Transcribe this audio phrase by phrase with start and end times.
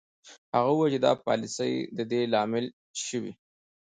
[0.55, 2.65] هغه وویل چې دا پالیسۍ د دې لامل
[3.05, 3.31] شوې